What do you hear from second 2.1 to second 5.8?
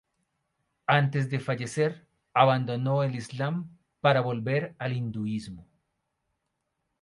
abandonó el islam para volver al hinduismo.